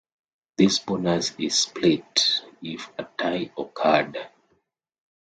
[0.57, 4.17] This bonus is split if a tie occurred.